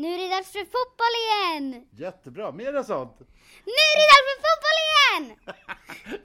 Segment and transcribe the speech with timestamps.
[0.00, 1.88] Nu är det dags för fotboll igen!
[1.92, 3.16] Jättebra, mera sånt.
[3.64, 5.24] Nu är det dags för fotboll igen!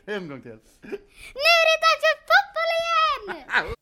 [0.15, 0.59] En gång till.
[1.41, 3.65] Nu är det dags för fotboll igen!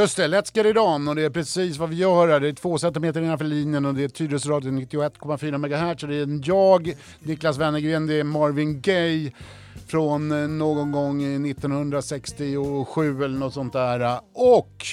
[0.00, 2.40] Just det, Let's get it on och det är precis vad vi gör här.
[2.40, 6.94] Det är två centimeter innanför linjen och det är Tyresö 91,4 MHz det är jag,
[7.20, 9.32] Niklas Wennergren, det är Marvin Gaye
[9.86, 14.20] från eh, någon gång 1967 eller något sånt där.
[14.34, 14.86] Och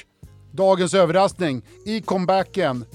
[0.52, 2.86] dagens överraskning i comebacken,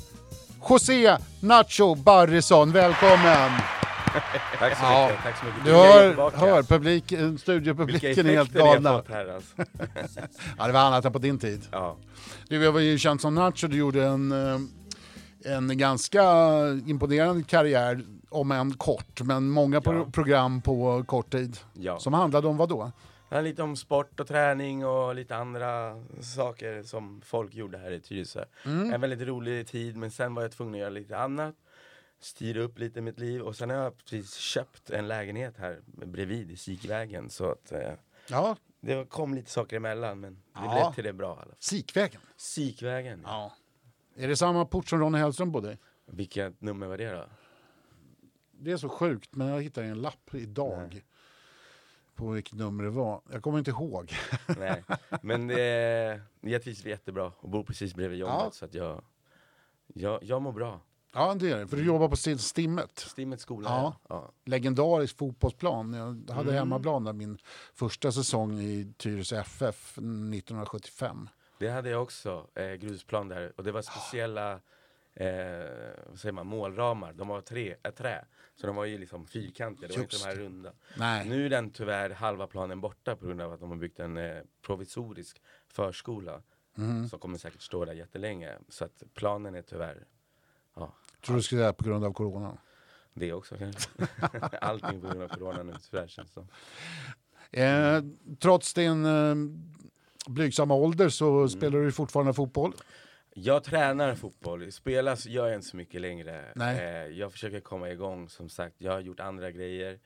[0.69, 3.51] José Nacho Barrison, välkommen!
[4.63, 5.07] Tack så Ja.
[5.09, 5.65] mycket, tack så mycket.
[5.65, 9.02] Du jag hör, hör publik, Vilka studiopubliken är helt galna.
[9.09, 9.55] här alltså.
[10.59, 11.68] Ja, det var annat än på din tid.
[11.73, 11.96] Ja.
[12.49, 14.60] Du var ju känd som Nacho, du gjorde en, eh,
[15.57, 16.23] en ganska
[16.87, 20.07] imponerande karriär, om än kort, men många Ja.
[20.13, 21.57] program på kort tid.
[21.73, 21.99] Ja.
[21.99, 22.93] Som handlade om vad då?
[23.43, 28.45] Lite om sport och träning och lite andra saker som folk gjorde här i Tyresö.
[28.66, 28.93] Mm.
[28.93, 31.55] En väldigt rolig tid men sen var jag tvungen att göra lite annat.
[32.24, 36.51] Styra upp lite mitt liv och sen har jag precis köpt en lägenhet här bredvid
[36.51, 37.92] i Sikvägen så att eh,
[38.28, 40.73] Ja, det kom lite saker emellan men det Ja.
[40.73, 41.54] blev till det bra alla.
[41.59, 42.20] Sikvägen.
[42.37, 43.52] Sikvägen, Ja.
[44.16, 45.78] Är det samma port som Ronny Hellström bodde i?
[46.06, 47.24] vilket nummer var det då?
[48.50, 50.88] Det är så sjukt, men jag hittade en lapp idag.
[50.93, 51.04] Nej.
[52.15, 53.23] På vilket nummer det var.
[53.32, 54.12] Jag kommer inte ihåg.
[54.59, 54.84] Nej,
[55.23, 59.04] men det, jag trivs jättebra och bor precis bredvid jobbet så att jag,
[59.87, 60.80] jag, jag mår bra.
[61.15, 61.66] Ja, det är det.
[61.68, 62.99] För du jobbar på Sti- Stimmet.
[62.99, 63.96] Stimmets skola, Ja.
[64.09, 64.31] ja.
[64.44, 65.93] legendarisk fotbollsplan.
[65.94, 66.55] Jag hade Mm.
[66.55, 67.38] hemmaplan där min
[67.75, 71.28] första säsong i Tyresö FF 1975.
[71.59, 73.53] Det hade jag också, eh, grusplan där.
[73.56, 74.61] Och det var speciella
[75.15, 75.28] eh,
[76.06, 77.12] vad säger man, målramar.
[77.12, 78.25] De var tre, äh, trä.
[78.55, 80.73] Så de var ju liksom fyrkantiga, det var inte de här runda.
[80.97, 81.29] Nej.
[81.29, 84.17] Nu är den tyvärr halva planen borta på grund av att de har byggt en
[84.17, 86.43] eh, provisorisk förskola.
[86.79, 87.09] Mm.
[87.09, 88.59] Som kommer säkert stå där jättelänge.
[88.69, 90.05] Så att planen är tyvärr,
[90.77, 90.93] ja,
[91.27, 92.59] Tror du skulle säga på grund av corona.
[93.15, 93.88] det också kanske.
[94.60, 96.49] Allting på grund av corona nu tyvärr känns det som.
[97.50, 98.03] Eh,
[98.41, 99.34] trots din eh,
[100.27, 101.49] blygsamma ålder så Mm.
[101.49, 102.72] spelar du fortfarande fotboll.
[103.34, 106.53] Jag tränar fotboll, spelas gör jag inte så mycket längre.
[106.55, 106.78] Nej.
[106.78, 109.99] Eh, jag försöker komma igång som sagt, jag har gjort andra grejer.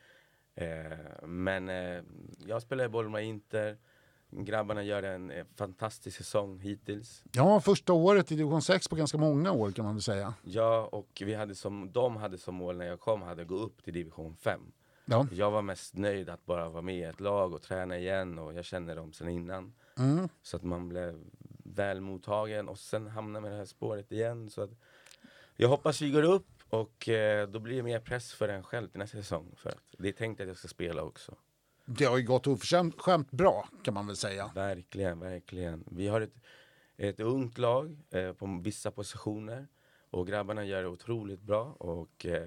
[0.54, 2.02] Eh, men eh,
[2.46, 3.76] jag spelar i Bollmora Inter,
[4.30, 7.22] grabbarna gör en eh, fantastisk säsong hittills.
[7.32, 10.34] Ja, första året i division 6 på ganska många år kan man väl säga.
[10.42, 13.84] Jag och vi hade som, de hade som mål när jag kom, hade gå upp
[13.84, 14.60] till division 5.
[15.04, 15.26] Ja.
[15.32, 18.54] Jag var mest nöjd att bara vara med i ett lag och träna igen och
[18.54, 19.74] jag känner dem sedan innan.
[19.98, 20.28] Mm.
[20.42, 21.20] Så att man blev
[21.64, 24.50] väl mottagen och sen hamnar med det här spåret igen.
[24.50, 24.70] Så att
[25.56, 28.88] jag hoppas vi går upp och eh, då blir det mer press för en själv
[28.88, 29.54] till nästa säsong.
[29.56, 31.34] För att det är tänkt att jag ska spela också.
[31.86, 34.50] Det har ju gått oförskämt bra kan man väl säga.
[34.54, 35.84] Verkligen, verkligen.
[35.86, 36.34] Vi har ett,
[36.96, 39.68] ett ungt lag eh, på vissa positioner
[40.10, 41.64] och grabbarna gör det otroligt bra.
[41.78, 42.46] Och eh,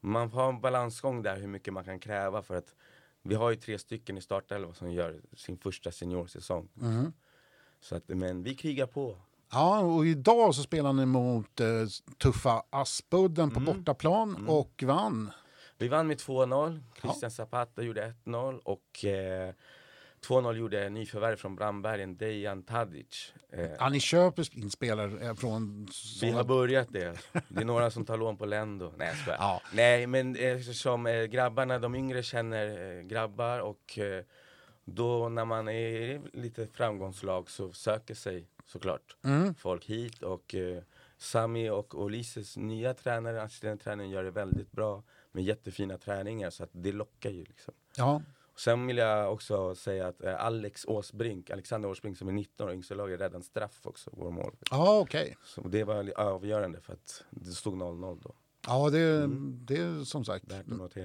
[0.00, 2.74] man har en balansgång där hur mycket man kan kräva för att
[3.22, 6.68] vi har ju tre stycken i startelvan som gör sin första seniorsäsong.
[6.80, 7.12] Mm.
[7.80, 9.16] Så att, men vi krigar på.
[9.52, 11.66] Ja, och idag så spelar ni mot eh,
[12.18, 13.74] tuffa Aspudden på Mm.
[13.74, 15.30] bortaplan och vann.
[15.78, 16.80] Vi vann med 2-0.
[17.00, 19.52] Christian Zapata gjorde 1-0 och eh,
[20.26, 23.32] 2-0 gjorde nyförvärv från Brandbergen, Dejan Tadic.
[23.52, 25.88] Eh, Ja, ni köper in spelare eh, från...
[26.20, 27.18] vi har börjat det.
[27.48, 28.92] Det är några som tar lån på Lendo.
[28.96, 29.36] Nej jag.
[29.38, 29.60] Ja.
[29.72, 34.24] Nej men eftersom eh, grabbarna, de yngre känner eh, grabbar och eh,
[34.84, 39.54] då när man är lite framgångslag så söker sig såklart Mm.
[39.54, 40.82] folk hit och eh,
[41.18, 45.02] Sami och Olises nya tränare, assisterande tränaren gör det väldigt bra
[45.32, 47.74] med jättefina träningar så att det lockar ju liksom.
[47.96, 48.22] Ja,
[48.56, 52.72] Sen vill jag också säga att eh, Alex Åsbrink, Alexander Åsbrink som är 19 år,
[52.74, 54.56] yngsta laget, räddade en straff också, vår mål.
[54.70, 55.36] ja okej.
[55.44, 58.34] Så det var avgörande för att det stod 0-0 då.
[58.66, 59.26] Ja, det,
[59.66, 60.44] det är som sagt.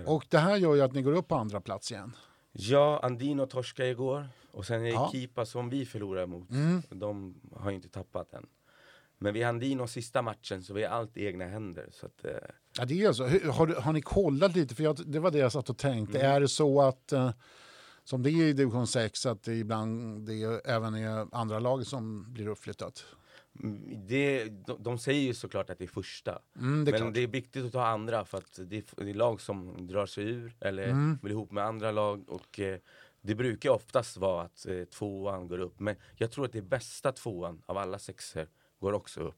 [0.06, 2.16] Och det här gör ju att ni går upp på andra plats igen.
[2.52, 5.10] Ja, Andino torskade igår och sen är det Ja.
[5.12, 6.50] Kipa som vi förlorar mot.
[6.50, 6.82] Mm.
[6.90, 8.48] De har ju inte tappat än.
[9.24, 11.90] Men vi har Andino sista matchen så vi har allt i egna händer.
[11.92, 12.32] Så att, eh,
[12.78, 13.24] Ja, det är så.
[13.52, 14.76] Har, du- har ni kollat lite?
[14.76, 16.20] För jag, det var det jag satt och tänkte.
[16.20, 16.32] Mm.
[16.32, 17.32] Är det så att, eh,
[18.04, 21.86] som det är i division 6, att det ibland det är, även är andra lag
[21.88, 23.06] som blir uppflyttat?
[23.64, 26.40] Mm, Det, de, de säger ju såklart att det är första.
[26.60, 27.14] Mm, det är men klart.
[27.14, 30.06] det är viktigt att ta andra för att det är, det är lag som drar
[30.06, 31.18] sig ur eller Mm.
[31.22, 32.30] vill ihop med andra lag.
[32.30, 32.78] Och eh,
[33.22, 35.80] det brukar oftast vara att eh, tvåan går upp.
[35.80, 38.48] Men jag tror att det bästa tvåan av alla sexor
[38.84, 39.36] går också upp.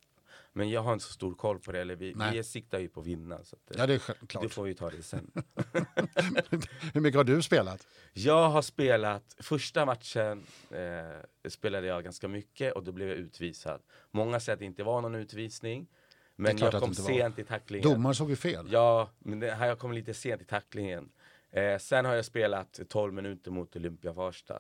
[0.54, 1.80] Men jag har inte så stor koll på det.
[1.82, 2.38] Eller vi, Nej.
[2.38, 3.44] vi siktar ju på att vinna.
[3.44, 4.54] Så att, eh, Ja, det är det självklart.
[4.54, 5.32] får vi ta det sen.
[6.94, 7.88] Hur mycket har du spelat?
[8.14, 13.82] Jag har spelat, första matchen eh, spelade jag ganska mycket och då blev jag utvisad.
[14.12, 15.88] Många säger att det inte var någon utvisning.
[16.36, 17.08] Men jag kom det var.
[17.08, 17.90] sent i tacklingen.
[17.90, 18.68] Domaren såg ju fel.
[18.72, 21.10] Ja, men det, här jag kom lite sent i tacklingen.
[21.52, 24.60] Eh, sen har jag spelat 12 minuter mot Olympia Farsta.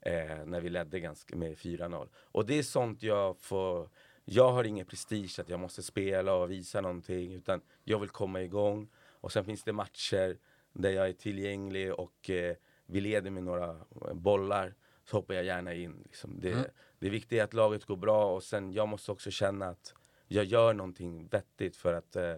[0.00, 2.08] Eh, när vi ledde ganska med 4-0.
[2.14, 3.88] Och det är sånt jag får...
[4.28, 7.32] Jag har ingen prestige att jag måste spela och visa någonting.
[7.34, 8.88] Utan jag vill komma igång.
[9.20, 10.38] Och sen finns det matcher
[10.72, 12.56] där jag är tillgänglig och eh,
[12.86, 14.74] vi leder med några eh, bollar.
[15.04, 16.00] Så hoppar jag gärna in.
[16.04, 16.40] Liksom.
[16.40, 16.64] Det, Mm.
[16.98, 19.94] det viktiga är att laget går bra och sen jag måste också känna att
[20.28, 22.34] jag gör någonting vettigt för att eh,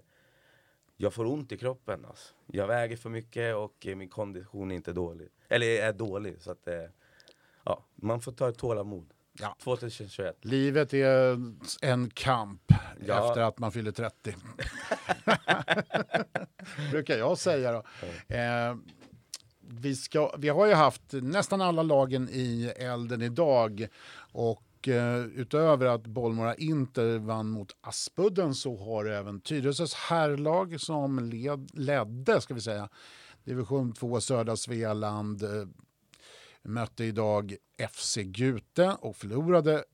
[0.96, 2.05] jag får ont i kroppen.
[2.05, 2.34] Alltså.
[2.46, 5.29] Jag väger för mycket och eh, min kondition är inte dålig.
[5.49, 6.41] Eller är dålig.
[6.41, 6.84] Så att, eh,
[7.64, 9.14] ja, man får ta ett tålamod.
[9.40, 9.56] Ja.
[9.62, 10.37] 2021.
[10.43, 11.38] Livet är
[11.82, 12.62] en kamp
[13.06, 13.29] Ja.
[13.29, 14.35] efter att man fyller 30.
[16.90, 17.82] Brukar jag säga då.
[18.35, 18.76] Eh,
[19.61, 23.87] vi, ska, vi har ju haft nästan alla lagen i elden idag.
[24.32, 31.19] Och eh, utöver att Bollmora inte vann mot Aspudden så har även Tyresös herrlag som
[31.19, 32.88] led, ledde, ska vi säga,
[33.44, 35.69] division 2 södra Svealand eh,
[36.62, 37.56] mötte idag
[37.90, 39.84] FC Gute och förlorade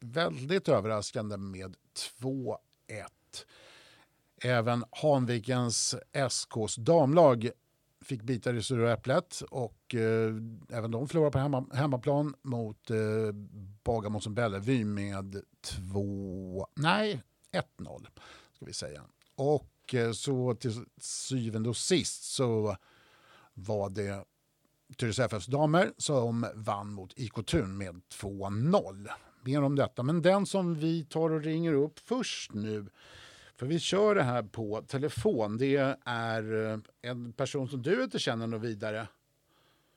[0.00, 1.76] väldigt överraskande med
[2.20, 2.56] 2-1.
[4.44, 7.50] Även Hanvikens SKs damlag
[8.00, 10.34] fick bita i det sura äpplet och eh,
[10.68, 12.96] även de förlorade på hemma, hemmaplan mot eh,
[13.84, 16.66] Bagarmossen Bellevue med 2...
[16.74, 17.22] Nej,
[17.78, 18.06] 1-0
[18.54, 19.02] ska vi säga.
[19.34, 22.76] Och eh, så till syvende och sist så
[23.54, 24.24] var det
[24.96, 29.08] Tyresö FFs damer som vann mot IK Thun med 2-0.
[29.44, 32.86] Mer om detta, men den som vi tar och ringer upp först nu,
[33.56, 38.18] för vi kör det här på telefon, det är eh, en person som du inte
[38.18, 39.08] känner något vidare.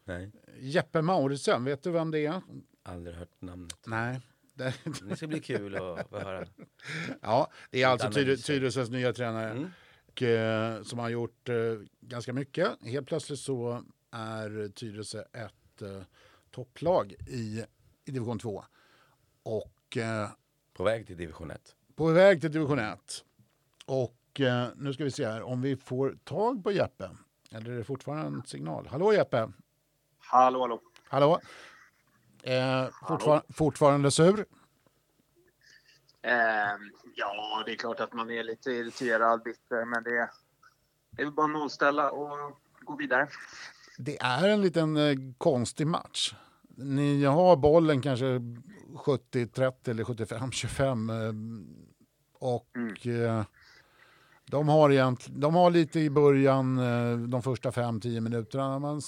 [0.05, 2.41] Nej, Jeppe Mauritsen, vet du vem det är?
[2.85, 3.79] aldrig hört namnet.
[3.85, 4.21] Nej.
[4.53, 4.73] Det,
[5.17, 6.45] ska bli kul att få höra.
[7.21, 8.37] ja, det är alltså Tyre-.
[8.37, 9.51] Tyresös nya tränare.
[9.51, 9.69] Mm.
[10.07, 11.55] och, eh, som har gjort eh,
[12.01, 12.69] ganska mycket.
[12.81, 13.83] Helt plötsligt så
[14.15, 16.01] är Tyresö ett eh,
[16.51, 17.65] topplag i,
[18.05, 18.63] i division 2.
[19.43, 20.29] Och eh,
[20.73, 21.75] På väg till division 1.
[21.95, 22.99] på väg till division 1.
[23.85, 27.09] Och eh, nu ska vi se här om vi får tag på Jeppe.
[27.51, 28.87] Eller är det fortfarande en signal?
[28.87, 29.51] Hallå Jeppe!
[30.19, 30.81] Hallå, hallå.
[31.07, 31.39] Hallå!
[32.43, 34.45] Eh, fortfar- fortfarande sur?
[36.21, 40.29] Ehm, ja, det är klart att man är lite irriterad, bitter, men det,
[41.11, 43.27] det är bara att nollställa och gå vidare.
[43.97, 46.35] Det är en liten eh, konstig match.
[46.77, 51.09] Ni har bollen kanske 70-30 eller 75-25.
[51.27, 51.33] Eh,
[52.39, 53.23] och Mm.
[53.39, 53.45] eh,
[54.45, 58.99] de, har egent, de har lite i början, eh, de första 5-10 minuterna.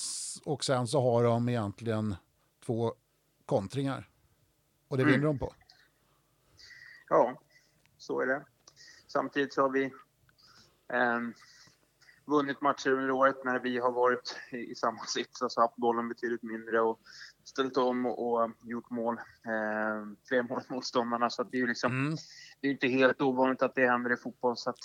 [0.46, 2.16] Och sen så har de egentligen
[2.66, 2.94] två
[3.46, 4.10] kontringar.
[4.88, 5.14] Och det Mm.
[5.14, 5.54] vinner de på.
[7.10, 7.42] Ja,
[7.98, 8.46] så är det.
[9.08, 9.92] Samtidigt så har vi
[10.94, 11.34] ehm,
[12.28, 16.44] vunnit matcher under året när vi har varit i, samma sits, alltså haft bollen betydligt
[16.44, 17.00] mindre och
[17.44, 19.18] ställt om och, och gjort mål.
[19.46, 22.16] Ehm, fler mål än motståndarna, så att det är ju liksom Mm.
[22.62, 24.58] det är inte helt ovanligt att det händer i fotboll.
[24.58, 24.80] Så att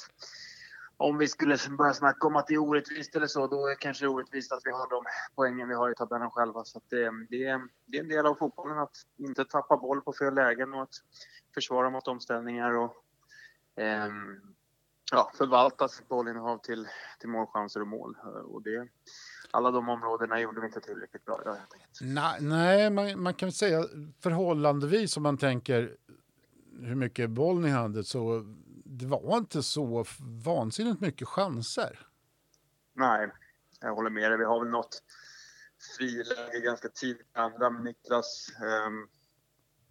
[0.96, 3.76] om vi skulle börja snacka om att det är orättvist eller så, då är det
[3.76, 6.64] kanske orättvist att vi har de poängen vi har i tabellen själva.
[6.64, 10.00] Så att det, det, är, det är en del av fotbollen att inte tappa boll
[10.00, 10.94] på fel lägen och att
[11.54, 13.04] försvara mot omställningar och
[13.76, 14.40] ehm,
[15.12, 16.88] ja, förvalta sitt bollinnehav till,
[17.18, 18.16] till målchanser och mål.
[18.44, 18.88] Och det,
[19.50, 21.56] alla de områdena gjorde vi inte tillräckligt bra idag.
[22.00, 23.84] Nej, nej man, man kan säga
[24.20, 25.96] förhållandevis om man tänker
[26.80, 28.44] hur mycket boll ni hade så
[28.84, 30.04] det var inte så
[30.44, 32.06] vansinnigt mycket chanser.
[32.94, 33.30] Nej,
[33.80, 34.38] jag håller med dig.
[34.38, 35.02] Vi har väl något
[35.96, 37.70] friläge ganska tidigt andra.
[37.70, 39.08] Men Niklas, ehm,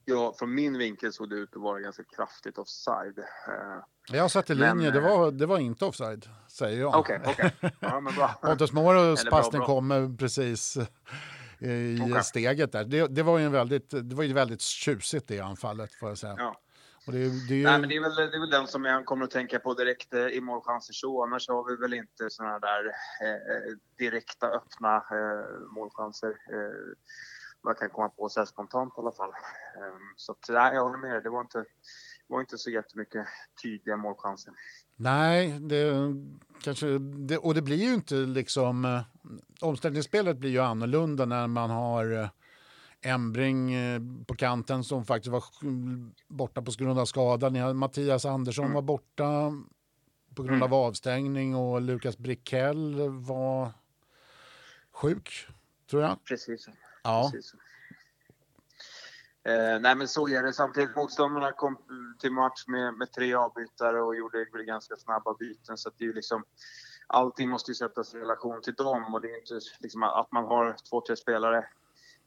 [0.05, 3.19] ja, från min vinkel såg det ut att vara ganska kraftigt offside.
[3.19, 6.95] Eh, Jag satt i Men, linje, det eh, var, det var inte offside, säger jag.
[6.95, 7.51] Okej, okej.
[7.79, 8.27] Ja, men bra.
[8.41, 12.23] Pontus Moros passning kommer precis eh, i Okej.
[12.23, 12.83] steget där.
[12.85, 16.17] Det, det var ju en väldigt, det var ju väldigt tjusigt det anfallet får jag
[16.17, 16.35] säga.
[16.37, 16.61] Ja.
[17.07, 19.05] Och det, det ju, Nej, men det, är väl, det är väl den som jag
[19.05, 21.23] kommer att tänka på direkt i målchanser så.
[21.23, 26.29] Annars har vi väl inte såna där eh, direkta öppna eh, målchanser.
[26.29, 26.93] Eh,
[27.61, 29.29] vad jag kan komma på så spontant i alla fall.
[29.29, 31.21] Eh, så att, nej, jag håller med dig.
[31.21, 31.65] Det var inte,
[32.27, 33.27] var inte så jättemycket
[33.63, 34.53] tydliga målchanser.
[34.95, 35.93] Nej, det
[36.63, 36.97] kanske...
[36.99, 38.85] Det, och det blir ju inte liksom...
[38.85, 39.01] eh,
[39.61, 42.29] Omställningsspelet blir ju annorlunda när man har eh,
[43.03, 45.43] Embring eh, på kanten som faktiskt var
[46.27, 47.49] borta på grund av skada.
[47.49, 49.53] Ni Mattias Andersson var borta
[50.35, 53.71] på grund av avstängning och Lukas Brickell var
[54.91, 55.47] sjuk,
[55.89, 56.23] tror jag.
[56.23, 56.69] Precis.
[57.03, 57.31] Ja.
[57.33, 57.53] Precis.
[59.43, 60.53] Eh, nej men så är det.
[60.53, 61.77] Samtidigt motståndarna kom
[62.19, 65.77] till match med, med tre avbytare och gjorde väl ganska snabba byten.
[65.77, 66.43] Så att det är liksom,
[67.07, 70.45] allting måste ju sättas i relation till dem och det är inte liksom att man
[70.45, 71.67] har två, tre spelare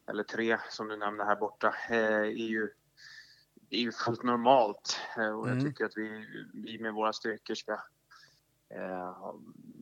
[0.06, 2.70] eller tre som du nämnde här borta eh, är ju
[3.70, 5.64] är ju fullt normalt eh, och jag Mm.
[5.64, 7.80] tycker att vi, vi med våra styrkor ska
[8.70, 9.14] eh,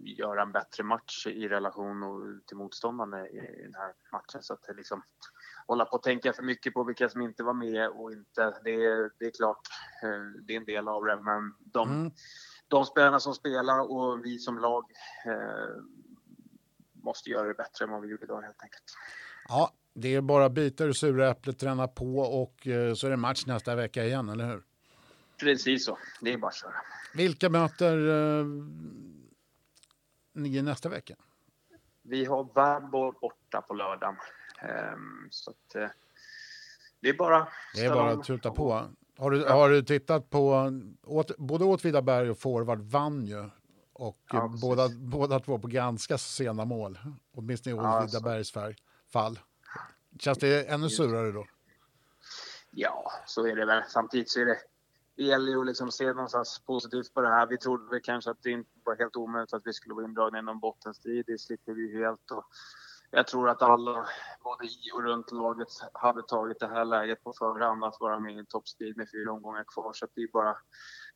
[0.05, 4.43] göra en bättre match i relation och, till motståndarna i, i den här matchen.
[4.43, 5.03] Så att liksom,
[5.67, 8.71] hålla på att tänka för mycket på vilka som inte var med och inte, det,
[8.85, 9.61] är- det är klart,
[10.03, 11.17] eh, det är en del av det.
[11.23, 12.13] Men de, Mm.
[12.69, 14.85] de spelarna som spelar och vi som lag
[15.27, 15.83] eh,
[16.93, 18.85] måste göra det bättre än vad vi gjorde idag helt enkelt.
[19.49, 23.17] ja, det är bara bita ur sura äpplet, träna på och eh, så är det
[23.17, 24.63] match nästa vecka igen, eller hur?
[25.43, 26.75] Precis så, det är bara att köra.
[27.15, 28.09] Vilka möter
[28.41, 28.47] eh,
[30.33, 31.15] ni nästa vecka?
[32.03, 34.17] Vi har Värnborg borta på lördagen.
[34.61, 35.89] Ehm, så att, eh,
[37.01, 38.87] det är bara Det är bara att tuta på.
[39.19, 40.73] Har du, har du tittat på,
[41.03, 43.51] åt, både Åtvidaberg och Forward vann ju.
[43.93, 44.61] Och Ja, precis.
[44.61, 46.99] båda, båda två på ganska sena mål.
[47.35, 48.77] Åtminstone i Ja, så- Åtvidabergs färg,
[49.13, 49.39] fall.
[50.19, 51.47] Känns det ännu surare då?
[52.71, 53.83] Ja, så är det väl.
[53.89, 54.59] Samtidigt så är det,
[55.17, 57.47] det gäller ju att liksom se någonstans positivt på det här.
[57.47, 60.39] Vi trodde väl kanske att det inte var helt omöjligt att vi skulle vara indragna
[60.39, 61.25] i någon bottenstrid.
[61.27, 62.31] Det slipper vi ju helt.
[62.31, 62.45] Och
[63.11, 64.07] jag tror att alla,
[64.45, 68.35] både i och runt laget, hade tagit det här läget på förhand att vara med
[68.35, 69.93] i en toppstrid med fyra omgångar kvar.
[69.93, 70.57] Så att det är bara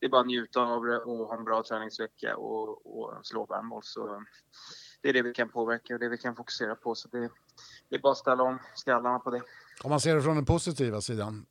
[0.01, 3.47] det är bara att njuta av det och ha en bra träningsvecka och, och slå
[3.47, 3.83] värmål.
[3.85, 4.25] Så
[5.03, 6.95] det är det vi kan påverka och det vi kan fokusera på.
[6.95, 7.31] Så det,
[7.89, 9.43] det är bara att ställa om skallarna på det.
[9.85, 11.47] Om man ser det från den positiva sidan.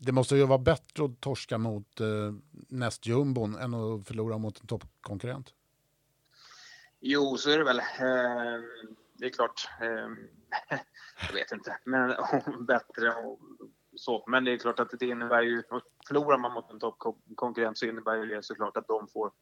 [0.00, 2.06] Det måste ju vara bättre att torska mot eh,
[2.68, 5.54] nästjumbon än att förlora mot en toppkonkurrent.
[7.00, 7.78] Jo, så är det väl.
[7.78, 8.64] Eh,
[9.18, 9.68] det är klart.
[9.80, 9.88] Eh,
[11.26, 12.14] jag vet inte, men
[12.66, 13.40] bättre och
[13.96, 14.24] så.
[14.26, 15.62] Men det är klart att det innebär ju,
[16.08, 19.32] förlorar man mot en toppkonkurrent så innebär ju det såklart att de får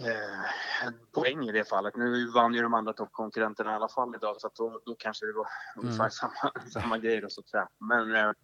[0.00, 1.96] eh, en poäng i det fallet.
[1.96, 5.32] Nu vann ju de andra toppkonkurrenterna i alla fall idag så då, då kanske det
[5.32, 7.68] var ungefär samma, samma grej då så att säga.
[7.78, 8.34] Men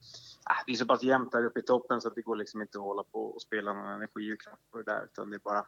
[0.50, 2.62] eh, det är så pass jämnt där uppe i toppen så att det går liksom
[2.62, 5.36] inte att hålla på och spela någon energi och kraft på det där utan det
[5.36, 5.66] är bara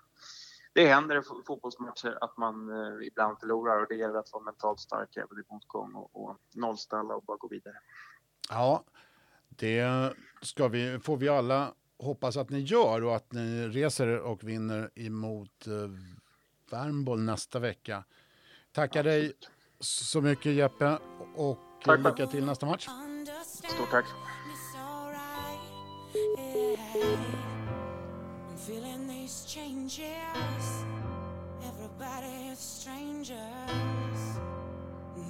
[0.72, 4.42] det händer i fo- fotbollsmatcher att man eh, ibland förlorar och det gäller att vara
[4.44, 7.74] mentalt stark även i motgång och, och nollställa och bara gå vidare.
[8.50, 8.84] Ja,
[9.48, 14.18] det ska vi, får vi alla hoppas att ni gör och att ni reser er
[14.20, 15.72] och vinner emot eh,
[16.70, 18.04] Värmboll nästa vecka.
[18.72, 19.32] Tackar dig
[19.80, 20.98] så mycket Jeppe
[21.36, 22.00] och Tack.
[22.04, 22.88] lycka till nästa match.
[23.44, 24.04] Stort tack!
[27.02, 30.84] I'm feeling these changes.
[31.66, 33.38] Everybody is strangers.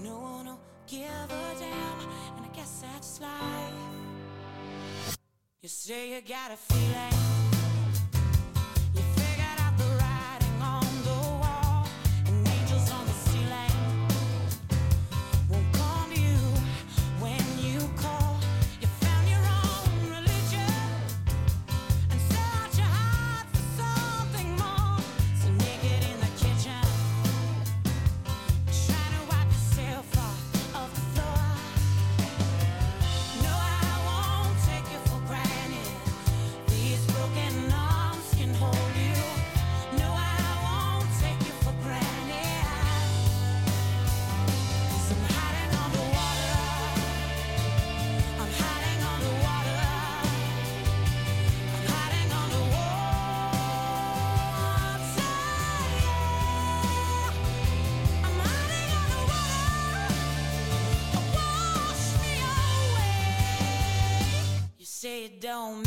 [0.03, 2.01] No one will give a damn,
[2.37, 5.19] and I guess that's life.
[5.63, 7.36] You say you got a feeling.
[65.47, 65.86] Don't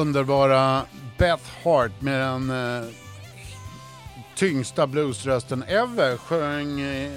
[0.00, 0.82] Underbara
[1.18, 2.88] Beth Hart med den eh,
[4.36, 7.12] tyngsta bluesrösten ever sjöng eh,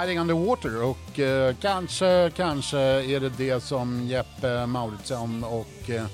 [0.00, 6.06] Hiding Underwater och eh, kanske, kanske är det det som Jeppe Mauritsson och eh,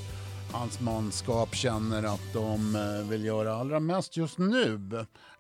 [0.53, 4.81] hans manskap känner att de eh, vill göra allra mest just nu.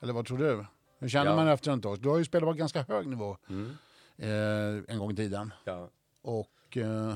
[0.03, 0.65] Eller vad tror du?
[0.99, 1.37] Hur känner Ja.
[1.37, 1.99] man efter en tag?
[2.01, 3.77] Du har ju spelat på ganska hög nivå Mm.
[4.19, 5.53] eh, en gång i tiden.
[5.65, 5.89] Ja.
[6.23, 7.15] Och eh,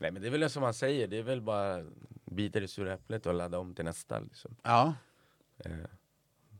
[0.00, 1.84] Nej men det är väl som man säger, det är väl bara
[2.30, 4.20] bita i sura äpplet och ladda om till nästa.
[4.20, 4.56] Liksom.
[4.62, 4.94] ja,
[5.64, 5.70] Eh,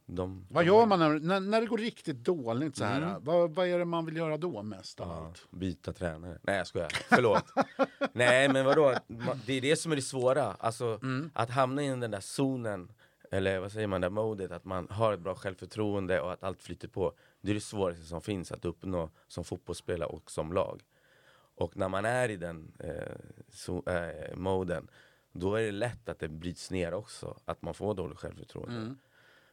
[0.06, 3.02] de, vad gör man när, när, när det går riktigt dåligt så här?
[3.02, 3.24] Mm.
[3.24, 5.46] Vad, vad är det man vill göra då mest av Ja, allt?
[5.50, 6.38] byta tränare.
[6.42, 7.44] Nej jag skojar, förlåt.
[8.12, 8.94] Nej men vadå,
[9.46, 10.44] det är det som är det svåra.
[10.44, 11.30] Alltså Mm.
[11.34, 12.92] att hamna i den där zonen,
[13.30, 16.62] eller vad säger man, det modet, att man har ett bra självförtroende och att allt
[16.62, 17.12] flyter på.
[17.40, 20.82] Det är det svåraste som finns att uppnå som fotbollsspelare och som lag.
[21.54, 23.16] Och när man är i den eh,
[23.52, 24.88] so, eh, moden,
[25.38, 28.76] då är det lätt att det bryts ner också, att man får dåligt självförtroende.
[28.76, 28.98] Mm.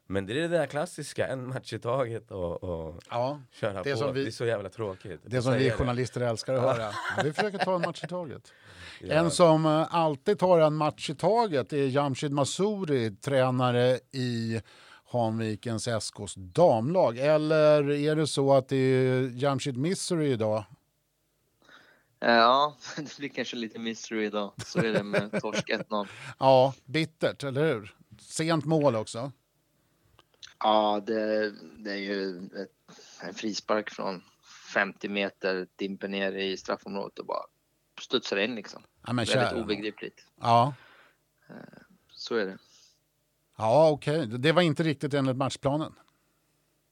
[0.08, 3.92] Men det är det där klassiska, en match i taget och, och Ja, köra Det
[3.92, 3.98] på.
[3.98, 5.20] som vi- Det är så jävla tråkigt.
[5.26, 6.92] det som vi journalister älskar att höra.
[7.24, 8.54] Vi försöker ta en match i taget.
[9.02, 9.14] Ja.
[9.14, 14.62] En som eh, alltid tar en match i taget är Jamshid Masuri, tränare i
[15.12, 17.18] Hanvikens SKs damlag.
[17.18, 20.64] Eller är det så att det är Jamshid Misery idag?
[22.26, 24.54] Eh, Ja, det blir kanske lite mystery idag.
[24.66, 26.08] Så är det med torsk 1-0.
[26.40, 27.96] Ja, bittert, eller hur?
[28.20, 29.32] Sent mål också.
[30.60, 34.24] Ja, det, det är ju ett, en frispark från
[34.74, 37.44] 50 meter, dimper ner i straffområdet och bara
[38.02, 38.84] studsar in liksom.
[39.08, 39.62] Ja, men Väldigt kära.
[39.64, 40.26] obegripligt.
[40.42, 40.74] Ja,
[42.12, 42.58] Så är det.
[43.58, 44.26] ja okej.
[44.28, 45.94] Det var inte riktigt enligt matchplanen.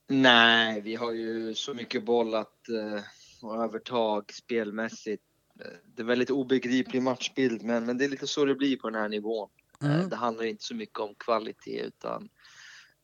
[0.07, 3.03] Nej, vi har ju så mycket boll att eh,
[3.41, 5.23] och övertag spelmässigt.
[5.59, 8.89] Eh, Det är väldigt obegriplig matchbild, men, men det är lite så det blir på
[8.89, 9.49] den här nivån.
[9.81, 10.09] Eh, Mm.
[10.09, 12.29] Det handlar inte så mycket om kvalitet, utan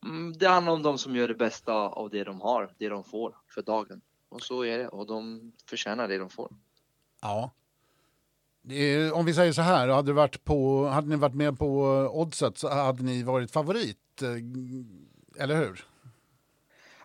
[0.05, 3.03] mm, det handlar om de som gör det bästa av det de har, det de
[3.03, 4.01] får för dagen.
[4.29, 6.51] Och så är det, och de förtjänar det de får.
[7.21, 7.51] Ja.
[8.69, 11.81] Är, om vi säger så här, hade, varit på, hade ni varit med på
[12.13, 14.21] oddset så hade ni varit favorit.
[14.21, 15.85] eh, Eller hur?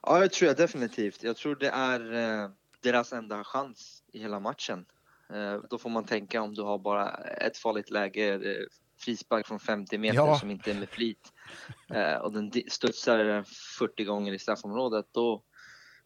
[0.03, 1.23] Ja, det tror jag definitivt.
[1.23, 2.13] Jag tror det är
[2.45, 4.85] eh, deras enda chans i hela matchen.
[5.33, 8.65] Eh, då får man tänka om du har bara ett farligt läge, eh,
[8.99, 10.39] frispark från 50 meter Ja.
[10.39, 11.33] som inte är med flit
[11.95, 13.45] eh, och den studsar
[13.79, 15.07] 40 gånger i straffområdet.
[15.13, 15.43] Då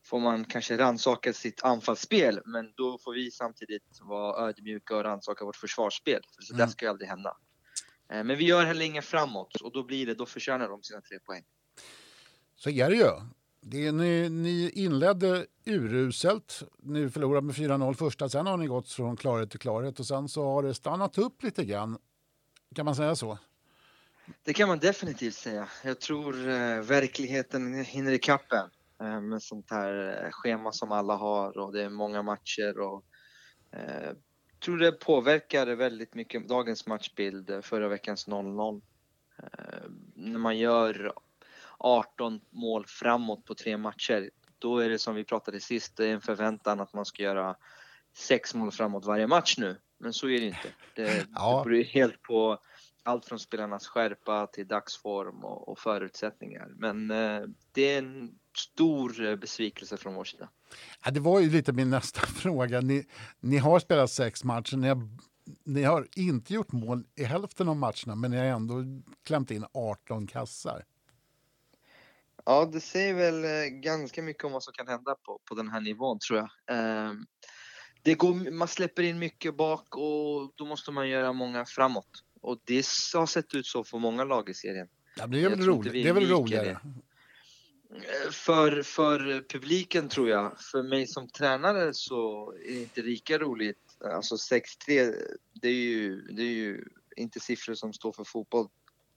[0.07, 5.44] får man kanske rannsaka sitt anfallsspel, men då får vi samtidigt vara ödmjuka och rannsaka
[5.44, 6.20] vårt försvarsspel.
[6.37, 6.68] För så Mm.
[6.68, 7.37] ska ju aldrig hända.
[8.09, 11.18] Men vi gör heller inget framåt och då blir det, då förtjänar de sina tre
[11.18, 11.44] poäng.
[12.57, 13.11] Så är det ju.
[13.61, 16.62] Det är, ni, ni inledde uruselt.
[16.79, 20.29] Ni förlorade med 4-0 första, sen har ni gått från klarhet till klarhet och sen
[20.29, 21.99] så har det stannat upp lite grann.
[22.75, 23.38] Kan man säga så?
[24.42, 25.68] Det kan man definitivt säga.
[25.85, 31.16] Jag tror eh, verkligheten hinner ikapp en eh, med sånt här eh, schema som alla
[31.16, 33.05] har och det är många matcher och
[33.73, 34.12] eh,
[34.64, 38.83] tror det påverkar väldigt mycket dagens matchbild, eh, förra veckans 0-0.
[39.42, 41.12] Eh, när man gör
[41.79, 46.12] 18 mål framåt på tre matcher, då är det som vi pratade sist, det är
[46.14, 47.57] en förväntan att man ska göra
[48.17, 49.77] sex mål framåt varje match nu.
[49.99, 50.69] Men så är det inte.
[50.95, 51.59] Det, Ja.
[51.59, 52.59] det beror ju helt på
[53.03, 56.69] allt från spelarnas skärpa till dagsform och, och förutsättningar.
[56.77, 57.41] Men eh,
[57.73, 60.49] det är en stor besvikelse från vår sida.
[61.05, 62.81] Ja, det var ju lite min nästa fråga.
[62.81, 63.07] Ni,
[63.41, 64.77] ni har spelat sex matcher.
[64.77, 65.09] Ni har,
[65.64, 68.75] ni har inte gjort mål i hälften av matcherna men ni har ändå
[69.25, 70.85] klämt in 18 kassar.
[72.49, 75.69] Ja, det säger väl eh, ganska mycket om vad som kan hända på, på den
[75.69, 76.49] här nivån tror jag.
[76.77, 77.13] Eh,
[78.03, 82.25] det går, man släpper in mycket bak och då måste man göra många framåt.
[82.41, 84.89] Och det har sett ut så för många lag i serien.
[85.17, 85.93] Ja, det är väl, roligt.
[85.93, 86.81] Det är väl roligare?
[88.31, 90.61] För, för publiken tror jag.
[90.73, 93.97] För mig som tränare så är det inte lika roligt.
[94.15, 95.15] Alltså 6-3,
[95.55, 96.85] det är ju, det är ju
[97.17, 98.69] inte siffror som står för fotboll,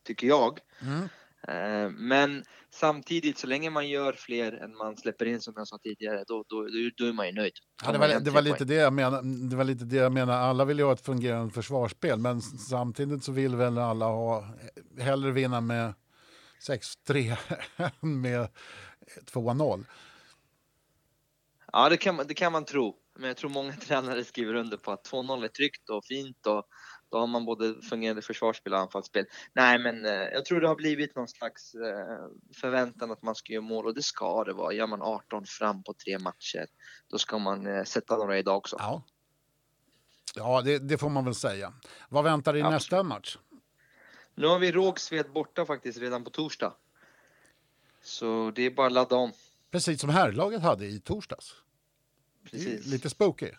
[0.04, 0.60] tycker jag.
[0.82, 1.08] Mm.
[1.47, 5.77] Eh, Men samtidigt, så länge man gör fler än man släpper in som jag sa
[5.77, 7.54] tidigare, då, då, då, är man ju nöjd.
[7.86, 10.34] Ja, det, var, det, var lite det, jag menar, det var lite det jag menar.
[10.34, 14.45] Alla vill ju ha ett fungerande försvarsspel men samtidigt så vill väl alla ha,
[14.99, 15.93] hellre vinna med
[16.67, 17.38] 6-3
[18.01, 18.47] än med
[19.34, 19.86] 2-0.
[21.73, 22.95] Ja, det kan, det kan man tro.
[23.15, 26.65] Men jag tror många tränare skriver under på att 2-0 är tryggt och fint och
[27.12, 29.26] då har man både fungerande försvarsspel och anfallsspel.
[29.54, 32.28] Nej, men eh, jag tror det har blivit någon slags eh,
[32.62, 34.74] förväntan att man ska göra mål och det ska det vara.
[34.74, 36.65] Gör man 18 fram på tre matcher,
[37.08, 38.76] då ska man eh, sätta några idag också.
[38.80, 39.04] Ja,
[40.36, 41.74] ja det, det får man väl säga.
[42.10, 42.74] Vad väntar i Absolut.
[42.74, 43.38] nästa match?
[44.36, 46.74] Nu har vi Rågsved borta faktiskt redan på torsdag.
[48.04, 49.32] Så det är bara att ladda om.
[49.71, 51.56] Precis som herrlaget hade i torsdags.
[52.52, 52.86] Precis.
[52.86, 53.52] Lite spooky.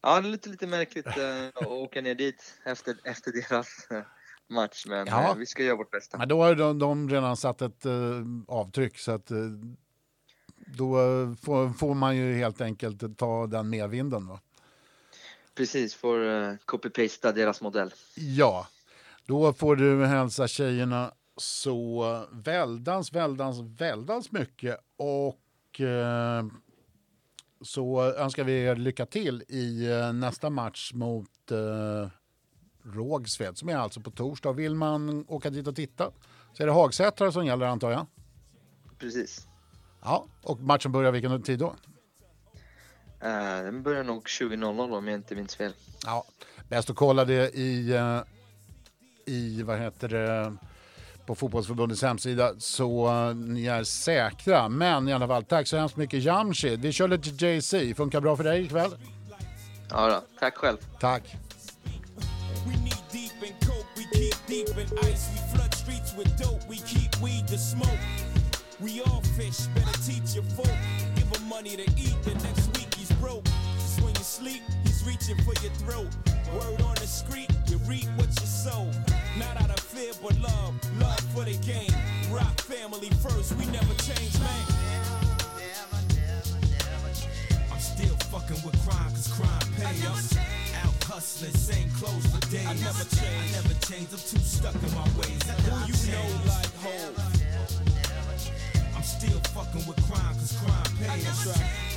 [0.00, 4.02] Ja, det är lite, lite märkligt eh, att åka ner dit efter, efter deras eh,
[4.48, 4.84] match.
[4.88, 5.30] Men Ja.
[5.30, 6.18] eh, vi ska göra vårt bästa.
[6.18, 7.92] Men då har de, de redan satt ett eh,
[8.48, 9.38] avtryck så att eh,
[10.66, 14.26] då eh, får, får man ju helt enkelt ta den medvinden.
[14.26, 14.40] Va?
[15.54, 17.94] Precis, får uh, copy-pasta deras modell.
[18.14, 18.66] Ja,
[19.26, 25.80] då får du hälsa tjejerna så väldans, väldans, väldans mycket och
[27.60, 32.10] så önskar vi er lycka till i eh, nästa match mot eh,
[32.82, 34.52] Rågsved som är alltså på torsdag.
[34.52, 36.10] Vill man åka dit och titta
[36.52, 38.06] så är det Hagsätra som gäller antar jag.
[38.98, 39.46] Precis.
[40.02, 41.74] Ja, och matchen börjar vilken tid då?
[43.20, 45.72] Eh, den börjar nog 20.00 om jag inte minns fel.
[46.04, 46.24] Ja,
[46.68, 48.20] bäst att kolla det i, eh,
[49.26, 50.56] i vad heter det,
[51.28, 54.68] på fotbollsförbundets hemsida så eh, ni är säkra.
[54.68, 56.80] Men i alla fall, tack så hemskt mycket Jamshid.
[56.80, 57.96] Vi kör lite JC.
[57.96, 58.90] Funkar bra för dig ikväll?
[59.90, 60.22] Ja, då.
[60.40, 60.76] tack själv.
[61.00, 61.22] Tack.
[68.80, 70.78] We all fish, better teach your folk.
[71.16, 73.44] Give him money to eat, the next week he's broke.
[73.74, 76.10] Just when you sleep, he's reaching for your throat.
[76.54, 77.50] Word on the street,
[92.98, 93.54] never change.
[93.54, 94.08] I never change.
[94.12, 95.40] I'm too stuck in my ways.
[95.46, 97.14] Never you know like hope.
[98.96, 101.26] I'm still fucking with crime, cause crime pays.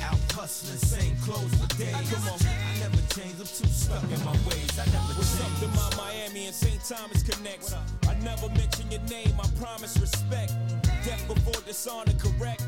[0.02, 1.94] Out hustling, same clothes for days.
[2.10, 2.38] Come on.
[2.38, 3.34] I never change.
[3.40, 4.78] I'm too stuck in my ways.
[4.78, 5.50] I never What's change.
[5.50, 6.80] up to my Miami and St.
[6.84, 7.74] Thomas connects?
[8.06, 9.34] I never mention your name.
[9.40, 10.52] I promise respect.
[11.04, 12.64] Death before dishonor, correct?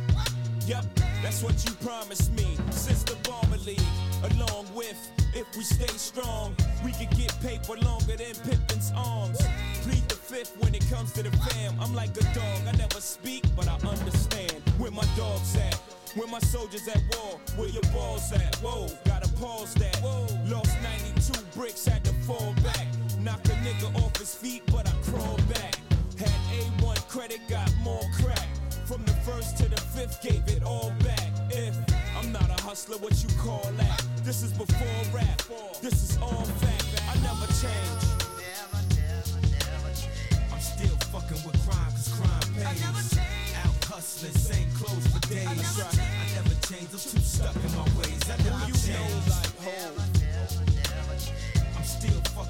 [0.66, 0.85] Yep,
[1.22, 2.57] that's what you promised me.
[2.70, 3.14] Since the
[3.66, 3.81] League,
[4.33, 4.96] along with
[5.35, 9.38] if we stay strong, we can get paper longer than Pippin's arms.
[9.83, 11.74] Plead the fifth when it comes to the fam.
[11.81, 15.74] I'm like a dog, I never speak, but I understand where my dog's at.
[16.14, 18.57] Where my soldiers at war, where your balls at?
[18.57, 20.03] Whoa, gotta pause that.
[20.46, 22.87] Lost 92 bricks, had to fall back.
[23.20, 25.77] Knocked a nigga off his feet, but I crawled back.
[26.18, 26.29] Had
[26.81, 27.63] A1 credit, got
[29.95, 31.31] fifth, gave it all back.
[31.51, 31.77] If
[32.19, 34.03] I'm not a hustler, what you call that?
[34.25, 35.43] This is before rap.
[35.81, 36.85] This is all fact.
[37.09, 38.03] I never change.
[40.53, 43.19] I'm still fucking with crime, cause crime pays.
[43.63, 45.47] Out hustling, same clothes for days.
[45.47, 48.23] I never change, I'm too stuck in my ways.
[48.27, 49.31] I never change.
[49.31, 50.24] I'm still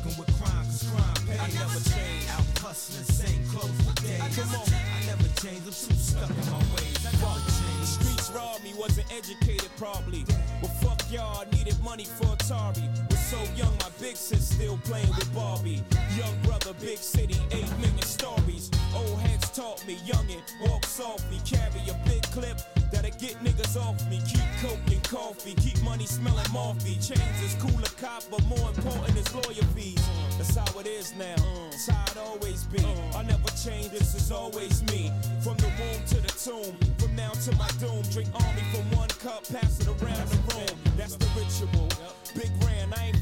[0.05, 1.41] fucking with crime, cause crime pays.
[1.41, 2.29] I never change.
[2.31, 4.37] Out hustling, same clothes for days.
[4.37, 4.69] Come on.
[4.69, 7.07] I never change, I'm too stuck in my ways.
[7.07, 7.89] I never change.
[7.89, 10.25] Streets robbed me, wasn't educated probably.
[10.61, 12.85] Well, fuck y'all, I needed money for Atari.
[13.11, 15.83] Was so young, my big sis still playing with Barbie.
[16.17, 18.71] Young brother, big city, eight million stories.
[18.95, 23.99] Old heads taught me, youngin', walk softly, carry a big clip that'll get niggas off
[24.09, 24.21] me.
[24.27, 26.95] Keep coke and coffee, keep money smelling morphy.
[26.95, 30.03] Chains is cool a cop, but more important is lawyer fees.
[30.39, 31.37] That's how it is now.
[31.69, 32.85] It's how it always be.
[33.15, 35.13] I never change, this is always me.
[35.41, 38.03] From the womb to the tomb, from now to my doom.
[38.11, 40.79] Drink army from one cup, pass it around the room.
[40.97, 41.89] That's the ritual.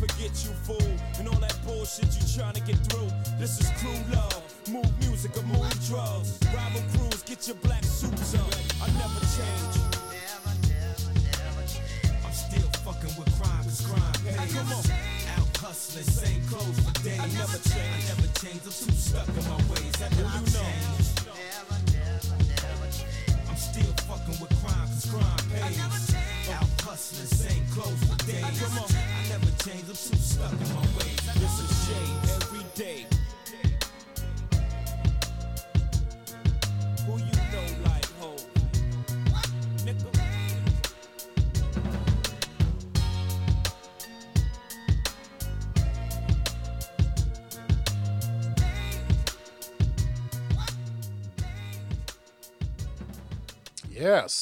[0.03, 0.93] Forget you, fool.
[1.19, 3.11] And all that bullshit you trying to get through.
[3.39, 4.43] This is crew love.
[4.69, 6.39] Move music or move drugs.
[6.51, 8.51] Rival crews, get your black suits up.
[8.83, 9.75] I never change.
[12.25, 14.55] I'm still fucking with crime, cause crime pays.
[14.55, 14.85] Come on.
[15.39, 17.21] Out hustling, same clothes for days.
[17.21, 18.03] I never change.
[18.03, 18.63] I never change.
[18.67, 19.95] I'm too stuck in my ways.
[20.03, 20.52] I never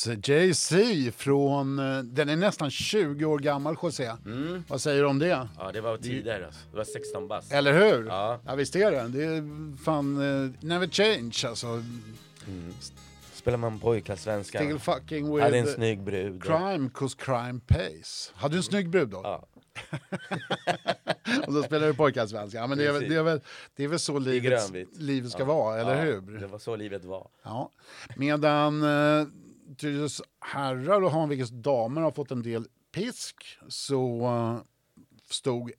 [0.08, 4.12] Yes, JC från, eh, den är nästan 20 år gammal José.
[4.68, 5.48] Vad säger du om det?
[5.58, 6.60] Ja, det var tidigare alltså.
[6.70, 7.52] Det var 16 bast.
[7.52, 8.06] Eller hur?
[8.06, 8.40] Ja.
[8.46, 9.08] ja visst är det.
[9.08, 11.82] Det är fan, uh, never change alltså.
[13.32, 14.58] Spelar man pojkallsvenska.
[14.58, 16.42] Still fucking with Hade en snygg brud.
[16.42, 18.32] crime cause crime pays.
[18.34, 19.20] Hade du en snygg brud då?
[19.24, 19.46] Ja.
[21.46, 22.58] Och så spelar du pojkallsvenska.
[22.58, 23.40] Ja, men det, är, det, är väl,
[23.76, 25.44] det är väl så livet, livet ska Ja.
[25.44, 26.20] vara, eller Ja, hur?
[26.40, 27.28] Det var så livet var.
[27.44, 27.70] Ja.
[28.16, 29.26] Medan eh,
[29.76, 34.60] Tyresös herrar och Hanvikens damer har fått en del pisk så eh,
[35.30, 35.72] stod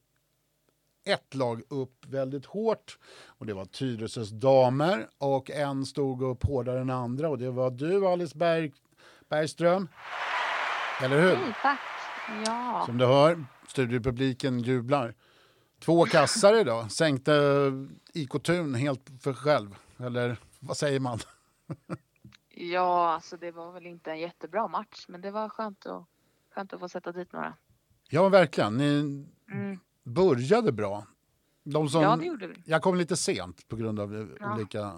[1.04, 6.82] ett lag upp väldigt hårt och det var Tyresös damer och en stod upp hårdare
[6.82, 8.72] än andra och det var du Alice Berg,
[9.30, 9.88] Bergström.
[11.02, 11.36] Eller hur?
[11.36, 11.80] Hej, tack.
[12.46, 12.84] Ja.
[12.86, 15.16] Som du hör, studiepubliken jublar.
[15.80, 17.34] Två kassar idag, sänkte
[18.14, 19.76] IK Thun helt för själv.
[19.98, 21.20] Eller vad säger man?
[22.70, 26.06] Ja, alltså det var väl inte en jättebra match, men det var skönt att,
[26.52, 27.54] skönt att få sätta dit några.
[28.10, 28.78] Ja, verkligen.
[28.78, 29.80] Ni Mm.
[30.04, 31.06] började bra.
[31.64, 32.56] De som, Ja, det gjorde vi.
[32.66, 34.54] Jag kom lite sent på grund av Ja.
[34.56, 34.94] olika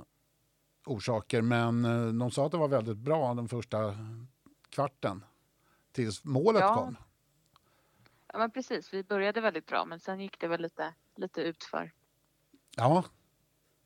[0.86, 3.78] orsaker, men eh, de sa att det var väldigt bra den första
[4.69, 5.26] kvarten
[5.91, 6.76] tills målet Ja.
[6.76, 6.97] kom.
[8.28, 8.93] Ja, men precis.
[8.93, 11.91] Vi började väldigt bra, men sen gick det väl lite, lite utför.
[12.76, 13.04] Ja,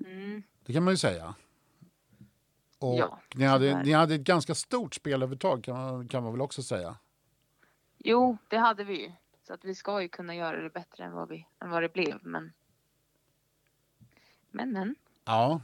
[0.06, 0.44] Mm.
[0.66, 1.36] det kan man ju säga.
[2.80, 6.42] Och Ja, ni, hade, ni hade ett ganska stort spelövertag kan man, kan man väl
[6.42, 6.98] också säga.
[7.98, 9.12] Jo, det hade vi ju.
[9.48, 11.90] Så att vi ska ju kunna göra det bättre än vad, vi, än vad det
[11.94, 12.20] blev.
[12.22, 12.54] Men,
[14.52, 14.96] men, men.
[15.26, 15.62] Ja.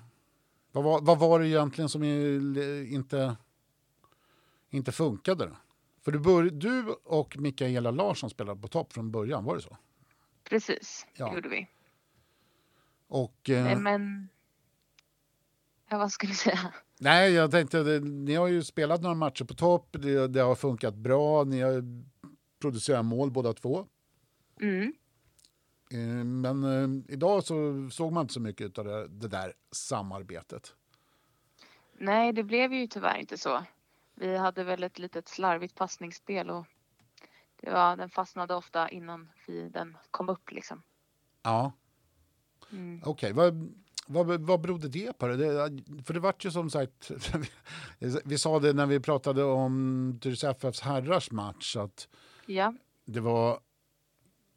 [0.72, 3.36] Vad var, vad var det egentligen som inte,
[4.70, 5.46] inte funkade?
[5.46, 5.58] Då?
[6.02, 9.78] För du, bör, du och Mikaela Larsson spelade på topp från början, var det så?
[10.44, 11.30] Precis, Ja.
[11.30, 11.68] det gjorde vi.
[13.08, 14.30] Och, eh, Nej, men...
[15.90, 16.74] Ja, vad skulle du säga?
[17.00, 20.56] Nej, jag tänkte, det, ni har ju spelat några matcher på topp, det, det har
[20.56, 21.84] funkat bra, ni har
[22.62, 23.88] producerat mål båda två.
[24.62, 24.94] Mm.
[25.92, 30.74] Eh, Men eh, idag så såg man inte så mycket av det, det där samarbetet.
[31.98, 33.64] Nej, det blev ju tyvärr inte så.
[34.16, 36.66] Vi hade väl ett litet slarvigt passningsspel och
[37.62, 39.30] det var, den fastnade ofta innan
[39.72, 40.84] den kom upp liksom.
[41.44, 41.72] Ja,
[42.72, 43.02] Mm.
[43.06, 43.34] okej.
[43.34, 43.74] Vad,
[44.14, 45.28] vad, vad berodde det på?
[45.28, 45.38] Det,
[46.06, 47.12] för det vart ju som sagt,
[48.26, 52.08] vi sa det när vi pratade om Tyresö FFs herrars match, att
[52.46, 52.74] Ja,
[53.06, 53.60] det var,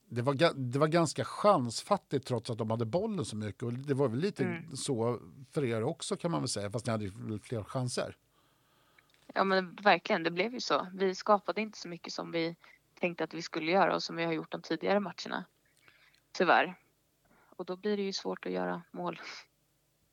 [0.08, 3.62] det, var, det var ganska chansfattigt trots att de hade bollen så mycket.
[3.62, 4.76] Och det var väl lite Mm.
[4.76, 5.20] så
[5.52, 8.16] för er också kan man väl säga, fast ni hade ju fler chanser.
[9.34, 10.86] ja men verkligen, det blev ju så.
[10.94, 12.56] Vi skapade inte så mycket som vi
[13.00, 15.44] tänkte att vi skulle göra och som vi har gjort de tidigare matcherna.
[16.32, 16.74] Tyvärr.
[17.56, 19.20] Och då blir det ju svårt att göra mål.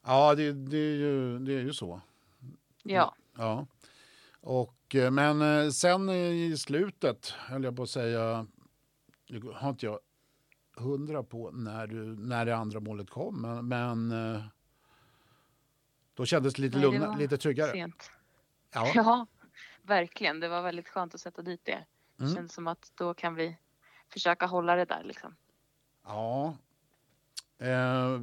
[0.05, 2.01] Ja, det, det, är, ju, det är ju så.
[2.83, 3.67] Ja, Ja.
[4.41, 8.47] Och, eh, men eh, sen i slutet, höll jag på att säga,
[9.29, 9.99] nu har inte jag
[10.75, 14.43] hundra på när, du, när det andra målet kom, men, men eh,
[16.13, 17.71] då kändes det lite Nej, det lugnare, var lite tryggare.
[17.71, 18.11] sent.
[18.73, 18.91] Ja.
[18.95, 19.27] Ja,
[19.81, 20.39] verkligen.
[20.39, 21.85] Det var väldigt skönt att sätta dit det.
[22.17, 22.35] Det Mm.
[22.35, 23.57] känns som att då kan vi
[24.09, 25.35] försöka hålla det där liksom.
[26.03, 26.57] ja.
[27.63, 28.21] Eh,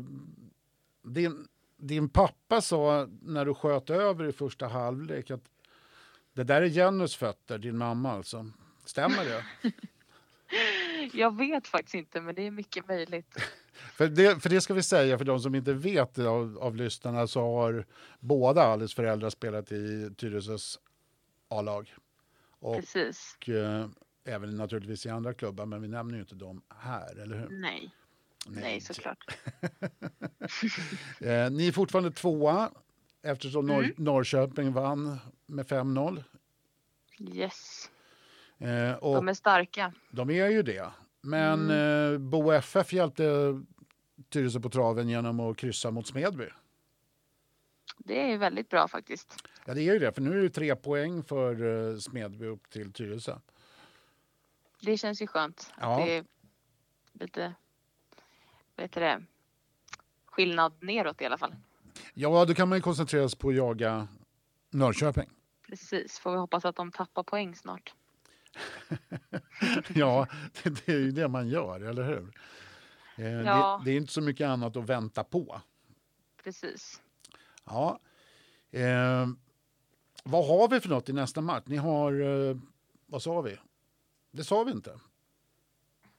[1.02, 5.44] din, din pappa sa när du sköt över i första halvlek att
[6.32, 8.50] det där är Jennys fötter, din mamma alltså.
[8.84, 9.44] Stämmer det?
[11.12, 13.36] Jag vet faktiskt inte, men det är mycket möjligt.
[13.94, 17.26] För det, för det ska vi säga för de som inte vet av, av lyssnarna
[17.26, 17.86] så har
[18.18, 20.78] båda Alice föräldrar spelat i Tyresös
[21.48, 21.94] A-lag.
[22.58, 23.36] Och Precis.
[23.48, 23.86] eh,
[24.24, 27.48] även naturligtvis i andra klubbar, men vi nämner ju inte dem här, eller hur?
[27.50, 27.94] Nej,
[28.46, 29.18] nej, såklart.
[31.20, 32.70] Eh, ni är fortfarande tvåa
[33.22, 33.92] eftersom Mm.
[33.96, 36.24] Norrköping vann med 5-0.
[37.18, 37.90] Yes,
[38.58, 39.92] Eh, och de är starka.
[40.10, 40.90] de är ju det.
[41.20, 42.12] Men Mm.
[42.14, 43.24] eh, Bo FF hjälpte
[44.28, 46.48] Tyresö på traven genom att kryssa mot Smedby.
[47.98, 49.34] Det är väldigt bra faktiskt.
[49.66, 52.70] Ja, det är ju det, för nu är det tre poäng för uh, Smedby upp
[52.70, 53.38] till Tyresö.
[54.80, 55.72] Det känns ju skönt.
[55.80, 56.00] Ja.
[56.00, 56.24] Att det är
[57.12, 57.54] lite,
[58.82, 59.22] heter det,
[60.26, 61.54] skillnad neråt i alla fall.
[62.14, 64.08] Ja, då kan man ju koncentrera sig på att jaga
[64.70, 65.30] Norrköping.
[65.68, 67.94] Precis, får vi hoppas att de tappar poäng snart.
[69.94, 70.26] ja,
[70.62, 72.32] det, det är ju det man gör, eller hur?
[73.16, 73.80] Eh, Ja.
[73.84, 75.60] det, det är inte så mycket annat att vänta på.
[76.44, 77.02] Precis.
[77.64, 78.00] Ja.
[78.70, 79.26] Eh,
[80.24, 81.64] vad har vi för något i nästa match?
[81.66, 82.56] Ni har, eh,
[83.06, 83.58] vad sa vi?
[84.30, 85.00] Det sa vi inte.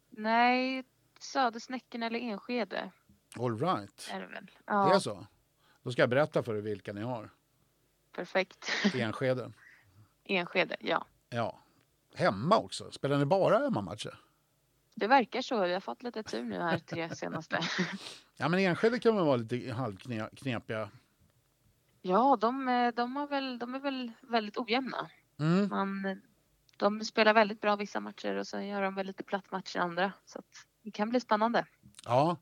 [0.10, 0.84] Nej,
[1.24, 2.92] Södersnäcken eller Enskede
[3.40, 4.10] All right.
[4.14, 4.46] är det väl?
[4.46, 5.28] Det Ja, är så?
[5.84, 7.30] Då ska jag berätta för er vilka ni har.
[8.16, 8.72] perfekt.
[8.96, 9.52] Enskede.
[10.24, 11.06] Enskede, ja.
[11.30, 11.60] Ja.
[12.16, 12.92] Hemma också.
[12.92, 14.20] Spelar ni bara hemmamatcher?
[14.96, 15.66] Det verkar så.
[15.66, 17.60] Vi har fått lite tur nu här tre senaste.
[18.38, 20.90] Ja, men Enskede kan väl vara lite halvknepiga.
[22.02, 25.10] Ja, de, de, har väl, de är väl väldigt ojämna.
[25.40, 25.68] Mm.
[25.70, 26.22] Man,
[26.78, 30.14] de spelar väldigt bra vissa matcher och sen gör de väl lite platt matcher andra.
[30.26, 31.65] Så att det kan bli spännande.
[32.06, 32.38] Ja,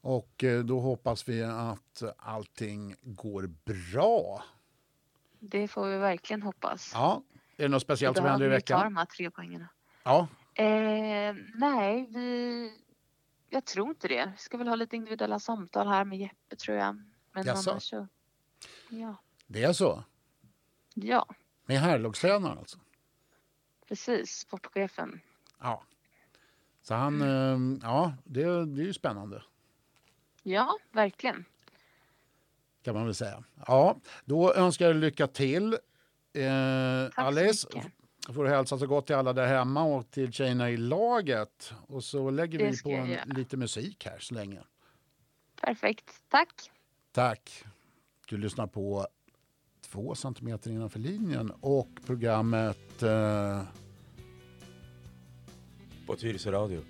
[0.00, 4.44] och eh, då hoppas vi att allting går bra.
[5.40, 6.90] Det får vi verkligen hoppas.
[6.94, 7.22] Ja,
[7.56, 8.92] är det något speciellt som händer i behöver vi ta veckan?
[8.92, 9.68] de här tre poängerna.
[10.04, 12.72] Ja, Eh, nej, vi...
[13.50, 14.26] Jag tror inte det.
[14.26, 17.02] Vi ska väl ha lite individuella samtal här med Jeppe tror jag.
[17.32, 17.70] Men Jaså?
[17.70, 18.08] annars så...
[18.88, 19.16] Ja.
[19.46, 20.04] det är så.
[20.94, 21.26] ja,
[21.66, 22.78] Med herrlagstränaren alltså.
[23.88, 24.38] precis.
[24.38, 25.20] Sportchefen.
[25.60, 25.82] Ja.
[26.88, 29.42] Så han, eh, ja, det, det är ju spännande
[30.42, 31.44] Ja, verkligen.
[32.82, 33.44] kan man väl säga.
[33.66, 35.72] Ja, då önskar jag lycka till.
[35.72, 35.78] Eh,
[37.14, 37.68] Tack Alice,
[38.34, 41.72] får du hälsa så gott till alla där hemma och till tjejerna i laget.
[41.86, 44.60] Och så lägger Det vi på en, lite musik här så länge.
[45.60, 46.10] Perfekt.
[46.28, 46.70] Tack.
[47.12, 47.64] Tack.
[48.28, 49.06] Du lyssnar på
[49.80, 53.62] två centimeter innanför linjen och programmet eh,
[56.06, 56.80] På Tyresö Radio.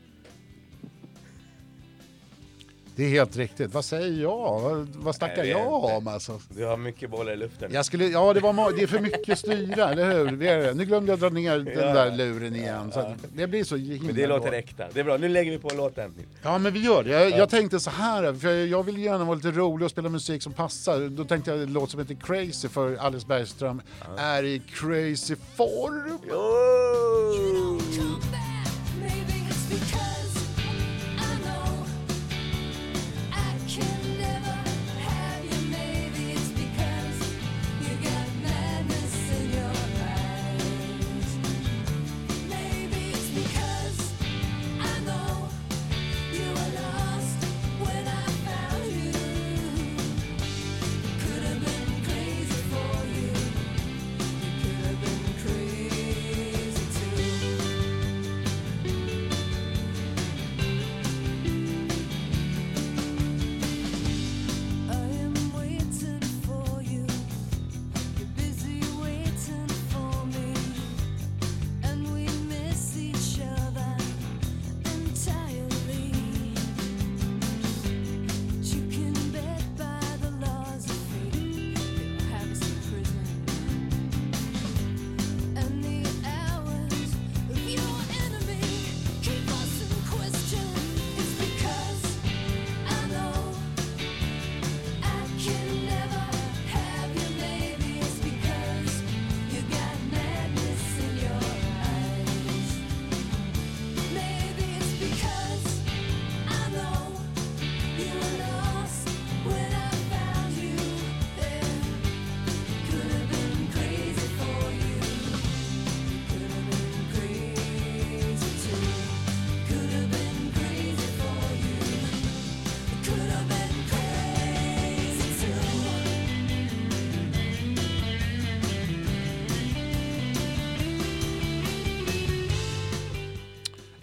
[2.97, 3.75] Det är helt riktigt.
[3.75, 4.61] Vad säger jag?
[4.61, 5.97] Vad, vad snackar Nej, jag inte.
[5.97, 6.41] om alltså?
[6.49, 7.71] Du har mycket bollar i luften.
[7.73, 10.37] Jag skulle, ja, det, var, det är för mycket styra, eller hur?
[10.37, 10.75] Det är det.
[10.75, 11.93] Nu glömde jag dra ner den Ja.
[11.95, 12.93] där luren igen.
[12.93, 14.65] Så det blir så himla Men det låter dåligt.
[14.65, 14.89] äkta.
[14.93, 16.15] Det är bra, nu lägger vi på låten.
[16.43, 17.11] Ja, men vi gör det.
[17.11, 20.43] Jag, jag tänkte så här, för jag vill gärna vara lite rolig och spela musik
[20.43, 21.09] som passar.
[21.09, 23.83] Då tänkte jag en låt som heter Crazy för Alice Bergström
[24.19, 26.19] är i crazy form.
[26.33, 27.46] Oh!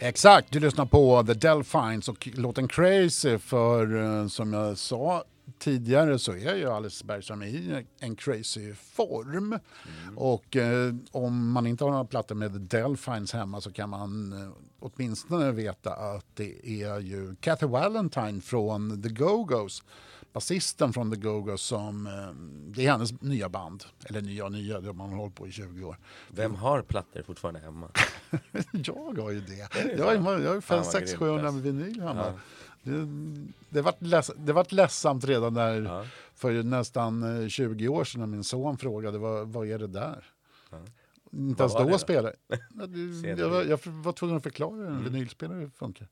[0.05, 5.23] Exakt, du lyssnar på The Delphines och låten Crazy för eh, som jag sa
[5.59, 9.59] tidigare så är ju Alice Bergström i en crazy form.
[10.15, 14.33] Och eh, om man inte har några plattor med The Delphines hemma så kan man
[14.33, 19.83] eh, åtminstone veta att det är ju Kathy Valentine från The Go-Go's
[20.33, 22.29] basisten från The Go-Go's som, eh,
[22.75, 23.83] det är hennes nya band.
[24.05, 25.97] Eller nya och nya, det har man hållit på i 20 år.
[26.29, 27.87] Vem har plattor fortfarande hemma?
[28.71, 29.73] Jag har ju det.
[29.73, 31.61] det Jag har, jag har ju Fan, fem, vad sex, grymt, 700 alltså.
[31.61, 32.25] vinyl hemma.
[32.25, 32.33] Ja.
[32.83, 33.07] Det,
[33.69, 36.05] det, vart leds, det vart ledsamt redan där Ja.
[36.35, 40.25] för nästan eh, 20 år sedan när min son frågade vad, vad är det där?
[40.71, 40.77] Ja.
[41.31, 41.97] Inte ens då då?
[41.97, 42.35] spelade
[43.37, 45.03] jag, var, jag var tvungen att förklara hur en Mm.
[45.03, 46.07] vinylspelare funkar.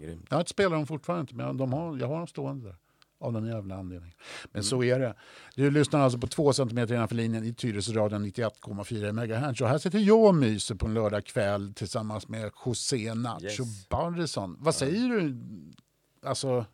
[0.00, 0.26] Grymt.
[0.30, 2.76] Jag spelar dem fortfarande inte, men de har, jag har dem stående där.
[3.18, 4.16] Av den jävla anledningen.
[4.52, 5.14] Men så är det.
[5.54, 9.60] Du lyssnar alltså på två centimeter innanför linjen i Tyresöradion 91,4 MHz.
[9.60, 13.88] Och här sitter jag och myser på en lördagkväll tillsammans med José Nacho Yes.
[13.88, 14.56] Barrison.
[14.60, 15.36] Vad säger du?
[16.22, 16.64] Alltså,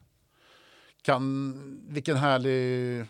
[1.02, 3.06] kan, vilken härlig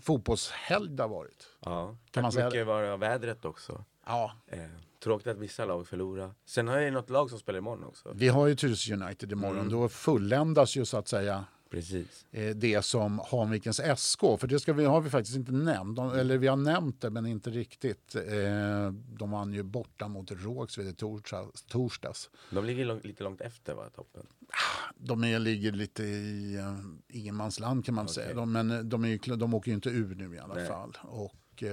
[0.00, 1.46] fotbollshelg det har varit.
[1.64, 3.84] Ja, Kan man säga mycket var det av vädret också.
[4.06, 4.60] Ja, Eh,
[5.00, 6.34] tråkigt att vissa lag förlorar.
[6.44, 8.12] Sen har jag ju något lag som spelar imorgon också.
[8.14, 9.56] vi har ju Tyresö United imorgon.
[9.58, 9.68] Mm.
[9.72, 12.26] Då fulländas ju så att säga Precis.
[12.30, 16.12] eh, det som Hanvikens SK, för det ska vi, har vi faktiskt inte nämnt, De,
[16.12, 18.14] eller vi har nämnt det men inte riktigt.
[18.14, 21.62] Eh, de vann ju borta mot Rågsved i torsdags.
[21.62, 22.30] torsdags.
[22.50, 24.26] De ligger lång, lite långt efter va, toppen.
[24.94, 26.78] De är, ligger lite i uh,
[27.08, 28.14] ingenmansland kan man Okej.
[28.14, 30.66] säga, de, men de, är de åker ju inte ur nu i alla Nej.
[30.66, 30.98] fall.
[31.02, 31.68] Och Det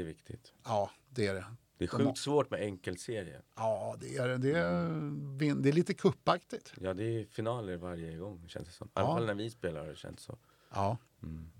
[0.00, 0.52] är viktigt.
[0.64, 1.44] ja, det är det.
[1.80, 3.42] Det är sjukt svårt med enkelserie.
[3.56, 6.72] Ja, det är, det är, det är lite kuppaktigt.
[6.80, 8.86] Ja, det är finaler varje gång känns det som.
[8.88, 9.14] I alla Ja.
[9.14, 10.38] fall när vi spelar har det känts så.
[10.70, 10.98] Ja.
[11.22, 11.50] Mm.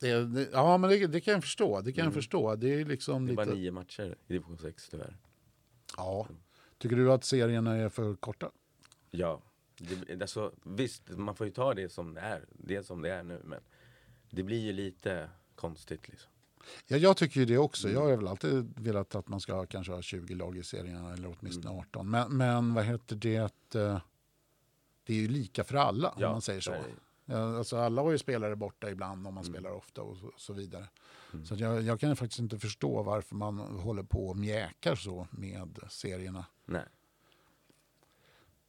[0.00, 1.80] Det, det, ja, men det, det kan jag förstå.
[1.80, 2.56] Det kan jag förstå.
[2.56, 3.56] Det är liksom Det är bara lite...
[3.58, 5.16] nio matcher i division 6 tyvärr.
[5.96, 6.28] Ja.
[6.78, 8.50] Tycker du att serierna är för korta?
[9.10, 9.42] Ja,
[9.78, 12.44] det, alltså, visst man får ju ta det som det är.
[12.52, 13.60] Det som det är nu men
[14.30, 16.30] det blir ju lite konstigt liksom.
[16.86, 17.88] Ja, jag tycker ju det också.
[17.90, 21.36] Jag har väl alltid velat att man ska kanske ha 20 lag i serierna eller
[21.40, 21.80] åtminstone Mm.
[21.80, 22.10] 18.
[22.10, 23.38] Men, men vad heter det?
[23.38, 24.00] att, eh,
[25.06, 26.74] Det är ju lika för alla om Ja, man säger så.
[27.26, 29.54] så alltså alla har ju spelare borta ibland om man Mm.
[29.54, 30.86] spelar ofta och så, så vidare.
[31.44, 35.28] Så att jag, jag kan faktiskt inte förstå varför man håller på och mjäkar så
[35.30, 36.44] med serierna.
[36.64, 36.82] Nej.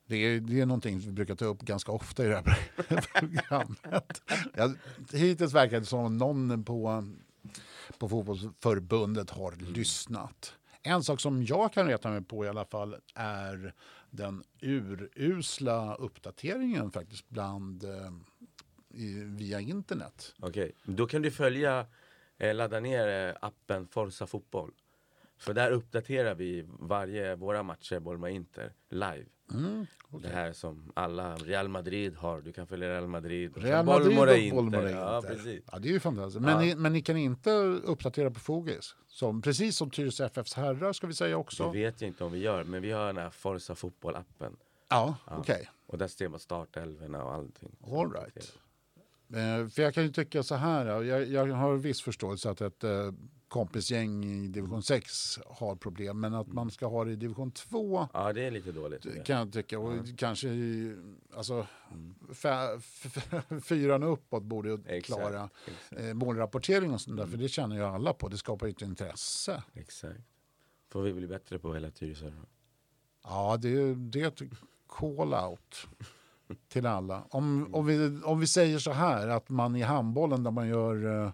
[0.07, 2.57] Det är, det är någonting vi brukar ta upp ganska ofta i det här
[3.19, 4.21] programmet.
[4.55, 4.73] Ja,
[5.11, 7.03] hittills verkar det som någon på,
[7.97, 10.55] på fotbollsförbundet har lyssnat.
[10.81, 13.73] En sak som jag kan reta mig på i alla fall är
[14.09, 18.11] den urusla uppdateringen faktiskt bland eh,
[18.89, 20.33] i, via internet.
[20.39, 21.87] Okej, då kan du följa,
[22.37, 24.71] eh, ladda ner eh, appen Forza Fotboll.
[25.37, 29.25] För där uppdaterar vi varje, våra matcher, Bolma Inter, live.
[29.53, 29.85] Mm,
[30.21, 33.53] Det här som alla Real Madrid har, du kan följa Real Madrid.
[33.57, 34.55] Real Madrid Bollmora och Inter.
[34.55, 35.29] Bollmora Ja, Inter.
[35.35, 35.63] precis.
[35.71, 36.41] Ja, det är ju fantastiskt.
[36.41, 36.59] Men, Ja.
[36.59, 37.51] ni, men ni kan inte
[37.83, 38.95] uppdatera på Fogis?
[39.07, 41.71] Som, precis som Tyresö FFs herrar ska vi säga också.
[41.71, 44.55] Det vet jag inte om vi gör, men vi har den här Forza Fotboll-appen.
[44.89, 45.37] Ja, Ja.
[45.37, 45.69] okej.
[45.87, 47.75] Och där ser man startelvorna och allting.
[47.91, 48.53] All right.
[49.33, 52.61] Eh, för jag kan ju tycka så här, ja, jag, jag har viss förståelse att
[52.61, 53.11] ett eh,
[53.59, 58.07] kompisgäng i division 6 har problem, men att man ska ha det i division 2
[58.13, 59.25] Ja, det är lite dåligt.
[59.25, 59.79] kan jag tycka.
[59.79, 60.95] Och kanske i,
[61.35, 63.61] alltså, Mm.
[63.61, 66.01] fyran och uppåt borde ju klara exakt.
[66.01, 68.27] eh, målrapportering och sånt där, för det känner ju alla på.
[68.27, 69.63] Det skapar ju ett intresse.
[69.73, 70.19] Exakt.
[70.89, 72.31] Får vi bli bättre på hela Tyresö?
[73.23, 74.41] Ja, det, är- det är ett
[74.87, 75.87] call-out
[76.67, 77.23] till alla.
[77.29, 81.25] Om, om, vi, om vi säger så här att man i handbollen där man gör
[81.25, 81.31] eh,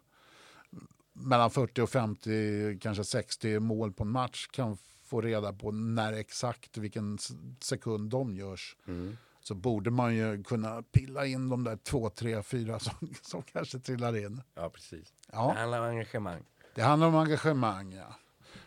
[1.13, 6.13] mellan 40 och 50, kanske 60 mål på en match kan få reda på när
[6.13, 7.17] exakt vilken
[7.59, 8.75] sekund de görs.
[8.87, 9.17] Mm.
[9.43, 13.79] Så borde man ju kunna pilla in de där två, tre, fyra som, som kanske
[13.79, 14.41] trillar in.
[14.55, 15.13] Ja, precis.
[15.31, 15.51] Ja.
[15.53, 16.41] Det handlar om engagemang.
[16.75, 18.15] Det handlar om engagemang, ja.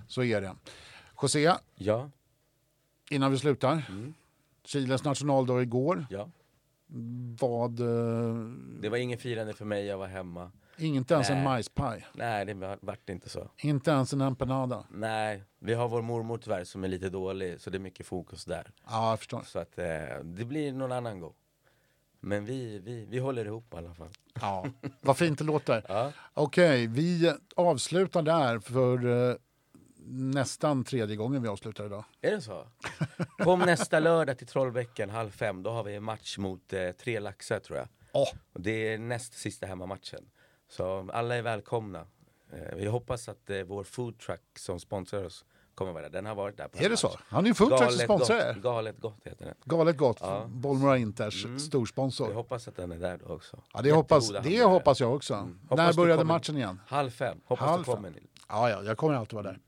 [0.09, 0.55] Så är det.
[1.23, 2.11] José, Ja,
[3.11, 3.83] innan vi slutar.
[3.89, 4.15] Mm.
[4.65, 6.07] Chiles nationaldag igår.
[6.11, 6.31] ja.
[7.41, 7.81] Vad...
[7.81, 8.35] eh,
[8.81, 10.53] Det var ingen firande för mig, jag var hemma.
[10.79, 11.45] Inte ens en Nej.
[11.45, 12.07] majspaj.
[12.15, 13.51] Nej, det var- vart inte så.
[13.59, 14.85] Inte ens en empanada.
[14.91, 18.45] Nej, vi har vår mormor tyvärr som är lite dålig, så det är mycket fokus
[18.45, 18.71] där.
[18.87, 19.43] Ja, jag förstår.
[19.43, 19.85] Så att eh,
[20.25, 21.35] det blir någon annan gång.
[22.21, 24.09] Men vi, vi, vi håller ihop i alla fall.
[24.41, 24.67] Ja.
[25.01, 25.85] Vad fint det låter.
[25.89, 29.37] Ja, Okej, vi avslutar där för eh,
[30.07, 32.05] nästan tredje gången vi avslutar idag.
[32.21, 32.67] är det så?
[33.39, 37.21] Kom nästa lördag till Trollbäcken halv fem, då har vi en match mot eh, Tre
[37.21, 37.89] Laxar tror jag.
[38.53, 40.25] Och det är näst sista hemmamatchen.
[40.69, 42.07] Så alla är välkomna.
[42.53, 45.45] Eh, vi hoppas att eh, vår foodtruck som sponsrar oss
[45.75, 46.11] kommer vara där.
[46.11, 47.11] Den har varit där på Är det så?
[47.29, 48.63] Han är ju foodtruck som sponsrar gott.
[48.63, 49.55] Galet gott heter den.
[49.65, 50.19] Galet gott.
[50.21, 50.45] Ja.
[50.49, 51.59] Bollmora Inters Mm.
[51.59, 52.29] storsponsor.
[52.29, 53.63] Vi hoppas att den är där då också.
[53.75, 55.35] Ja, det hoppas, det hoppas jag också.
[55.35, 55.59] Mm.
[55.69, 56.81] Hoppas När började matchen igen?
[56.87, 57.41] Halv fem.
[57.45, 57.95] Hoppas Halv du fem.
[57.95, 58.31] kommer Nils.
[58.49, 59.61] Ja, ja, jag kommer alltid vara där.